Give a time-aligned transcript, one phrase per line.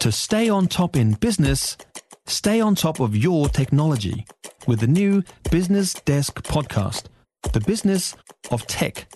[0.00, 1.76] To stay on top in business,
[2.26, 4.24] stay on top of your technology
[4.66, 7.08] with the new Business Desk podcast,
[7.52, 8.16] The Business
[8.50, 9.12] of Tech.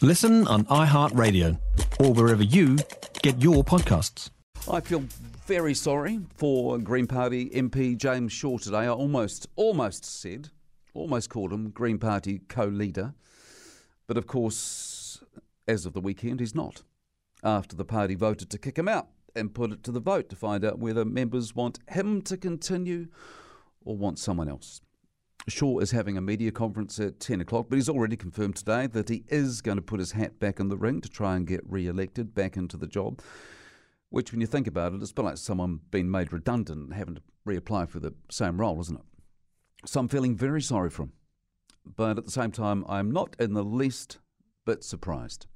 [0.00, 1.58] Listen on iHeartRadio
[1.98, 2.78] or wherever you
[3.22, 4.30] get your podcasts.
[4.70, 5.02] I feel
[5.48, 8.78] very sorry for Green Party MP James Shaw today.
[8.78, 10.50] I almost, almost said,
[10.94, 13.14] almost called him Green Party co-leader,
[14.06, 15.24] but of course,
[15.66, 16.84] as of the weekend, he's not.
[17.42, 20.36] After the party voted to kick him out and put it to the vote to
[20.36, 23.08] find out whether members want him to continue
[23.84, 24.80] or want someone else.
[25.48, 29.08] Shaw is having a media conference at 10 o'clock, but he's already confirmed today that
[29.08, 31.62] he is going to put his hat back in the ring to try and get
[31.66, 33.20] re elected back into the job.
[34.10, 36.94] Which, when you think about it, it's a bit like someone being made redundant and
[36.94, 39.88] having to reapply for the same role, isn't it?
[39.88, 41.12] So I'm feeling very sorry for him.
[41.86, 44.18] But at the same time, I'm not in the least
[44.66, 45.46] bit surprised.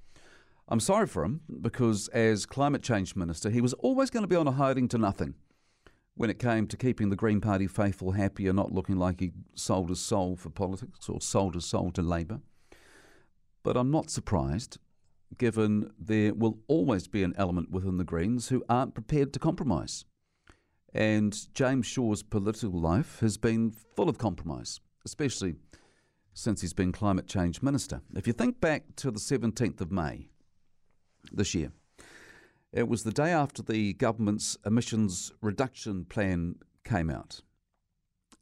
[0.68, 4.36] I'm sorry for him because, as climate change minister, he was always going to be
[4.36, 5.34] on a hiding to nothing
[6.14, 9.32] when it came to keeping the Green Party faithful happy and not looking like he
[9.54, 12.40] sold his soul for politics or sold his soul to Labour.
[13.62, 14.78] But I'm not surprised,
[15.36, 20.04] given there will always be an element within the Greens who aren't prepared to compromise.
[20.94, 25.56] And James Shaw's political life has been full of compromise, especially
[26.32, 28.00] since he's been climate change minister.
[28.14, 30.28] If you think back to the 17th of May
[31.32, 31.72] this year,
[32.72, 37.40] it was the day after the government's emissions reduction plan came out.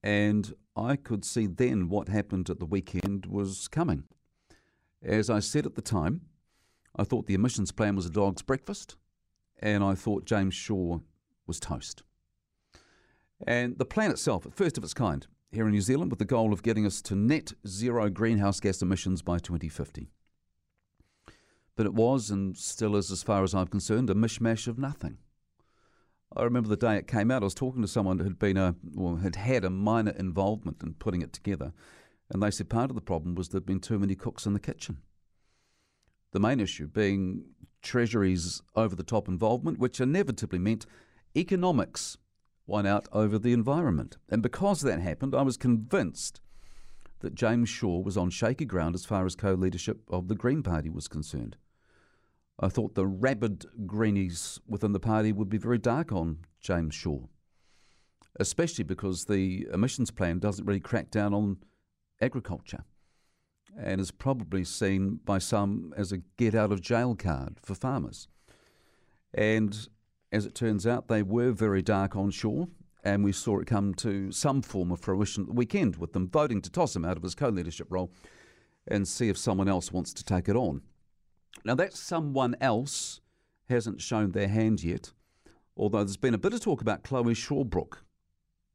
[0.02, 4.04] And I could see then what happened at the weekend was coming.
[5.02, 6.22] As I said at the time,
[6.96, 8.96] I thought the emissions plan was a dog's breakfast,
[9.58, 11.00] and I thought James Shaw
[11.46, 12.02] was toast.
[13.46, 16.52] And the plan itself, first of its kind, here in New Zealand, with the goal
[16.52, 20.08] of getting us to net zero greenhouse gas emissions by 2050
[21.76, 25.18] but it was and still is, as far as I'm concerned, a mishmash of nothing.
[26.36, 27.42] I remember the day it came out.
[27.42, 30.82] I was talking to someone who had been a well, had had a minor involvement
[30.82, 31.72] in putting it together,
[32.30, 34.60] and they said part of the problem was there'd been too many cooks in the
[34.60, 34.98] kitchen.
[36.32, 37.44] The main issue being
[37.82, 40.86] Treasury's over the top involvement, which inevitably meant
[41.36, 42.16] economics
[42.66, 44.16] won out over the environment.
[44.30, 46.40] And because that happened, I was convinced
[47.20, 50.62] that James Shaw was on shaky ground as far as co leadership of the Green
[50.62, 51.56] Party was concerned.
[52.60, 57.26] I thought the rabid greenies within the party would be very dark on James Shaw,
[58.38, 61.58] especially because the emissions plan doesn't really crack down on
[62.20, 62.84] agriculture
[63.76, 68.28] and is probably seen by some as a get out of jail card for farmers.
[69.34, 69.88] And
[70.30, 72.66] as it turns out, they were very dark on Shaw
[73.04, 76.28] and we saw it come to some form of fruition at the weekend with them
[76.28, 78.12] voting to toss him out of his co leadership role
[78.86, 80.82] and see if someone else wants to take it on.
[81.64, 83.20] Now, that someone else
[83.68, 85.12] hasn't shown their hand yet,
[85.76, 87.98] although there's been a bit of talk about Chloe Swarbrick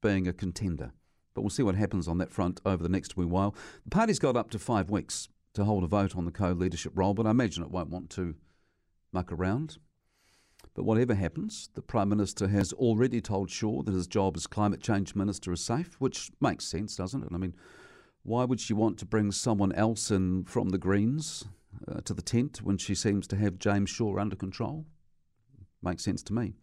[0.01, 0.91] being a contender.
[1.33, 3.55] But we'll see what happens on that front over the next wee while.
[3.83, 6.93] The party's got up to five weeks to hold a vote on the co leadership
[6.95, 8.35] role, but I imagine it won't want to
[9.11, 9.77] muck around.
[10.73, 14.81] But whatever happens, the Prime Minister has already told Shaw that his job as Climate
[14.81, 17.29] Change Minister is safe, which makes sense, doesn't it?
[17.33, 17.55] I mean,
[18.23, 21.45] why would she want to bring someone else in from the Greens
[21.87, 24.85] uh, to the tent when she seems to have James Shaw under control?
[25.81, 26.53] Makes sense to me.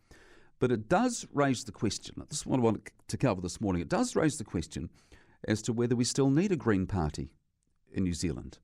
[0.58, 3.82] But it does raise the question this is what I want to cover this morning.
[3.82, 4.90] It does raise the question
[5.46, 7.30] as to whether we still need a Green Party
[7.92, 8.58] in New Zealand.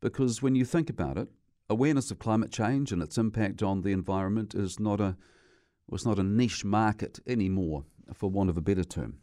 [0.00, 1.28] Because when you think about it,
[1.68, 5.16] awareness of climate change and its impact on the environment is not a
[5.88, 7.84] was not a niche market anymore,
[8.14, 9.18] for want of a better term.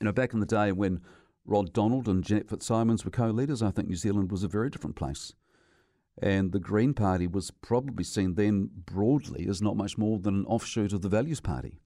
[0.00, 1.00] You know, back in the day when
[1.44, 4.96] Rod Donald and Jeanette Fitzsimons were co-leaders, I think New Zealand was a very different
[4.96, 5.34] place.
[6.22, 10.46] And the Green Party was probably seen then broadly as not much more than an
[10.46, 11.80] offshoot of the Values Party.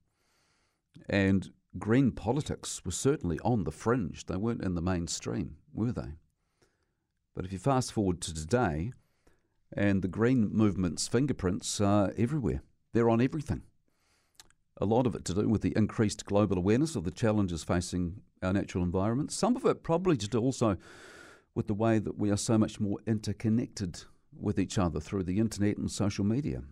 [1.08, 4.26] And Green politics were certainly on the fringe.
[4.26, 6.14] They weren't in the mainstream, were they?
[7.34, 8.92] But if you fast forward to today,
[9.76, 12.62] and the green movement's fingerprints are everywhere.
[12.92, 13.62] They're on everything.
[14.80, 18.20] A lot of it to do with the increased global awareness of the challenges facing
[18.42, 19.32] our natural environment.
[19.32, 20.76] Some of it probably to do also
[21.54, 24.04] with the way that we are so much more interconnected
[24.38, 26.62] with each other through the internet and social media.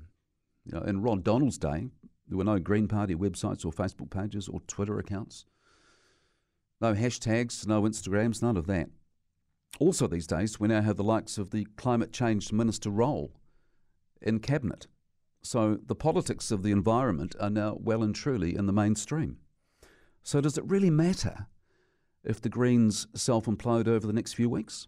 [0.65, 1.89] You know, in Rod Donald's day,
[2.29, 5.45] there were no Green Party websites or Facebook pages or Twitter accounts.
[6.81, 8.89] No hashtags, no Instagrams, none of that.
[9.79, 13.33] Also, these days, we now have the likes of the climate change minister role
[14.21, 14.87] in cabinet.
[15.43, 19.39] So the politics of the environment are now well and truly in the mainstream.
[20.23, 21.47] So, does it really matter
[22.23, 24.87] if the Greens self implode over the next few weeks?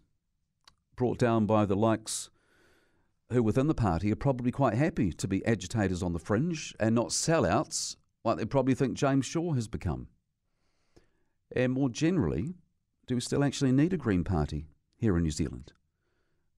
[0.95, 2.29] Brought down by the likes
[3.29, 6.93] who within the party are probably quite happy to be agitators on the fringe and
[6.93, 10.07] not sellouts like they probably think James Shaw has become.
[11.55, 12.55] And more generally,
[13.07, 14.67] do we still actually need a Green Party
[14.97, 15.73] here in New Zealand?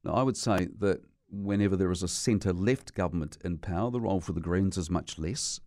[0.03, 3.99] Now, I would say that whenever there is a centre left government in power, the
[3.99, 5.59] role for the Greens is much less.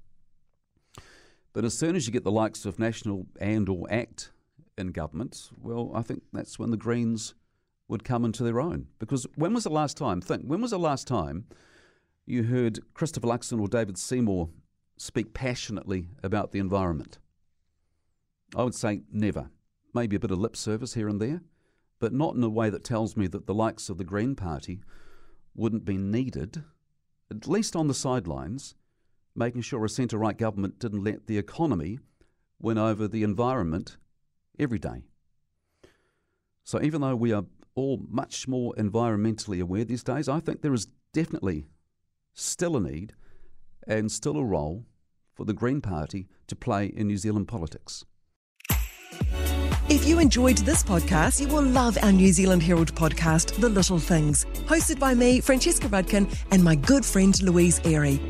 [1.52, 4.30] But as soon as you get the likes of National and or ACT
[4.78, 7.34] in government, well, I think that's when the Greens
[7.90, 8.86] would come into their own.
[8.98, 11.44] Because when was the last time, think, when was the last time
[12.24, 14.48] you heard Christopher Luxon or David Seymour
[14.96, 17.18] speak passionately about the environment?
[18.56, 19.50] I would say never.
[19.92, 21.42] Maybe a bit of lip service here and there,
[21.98, 24.80] but not in a way that tells me that the likes of the Green Party
[25.54, 26.62] wouldn't be needed,
[27.28, 28.76] at least on the sidelines,
[29.34, 31.98] making sure a centre right government didn't let the economy
[32.60, 33.96] win over the environment
[34.60, 35.02] every day.
[36.62, 37.44] So even though we are
[37.74, 41.66] all much more environmentally aware these days, I think there is definitely
[42.34, 43.14] still a need
[43.86, 44.86] and still a role
[45.34, 48.04] for the Green Party to play in New Zealand politics.
[49.88, 53.98] If you enjoyed this podcast, you will love our New Zealand Herald podcast, The Little
[53.98, 58.29] Things, hosted by me, Francesca Rudkin, and my good friend Louise Ayrey.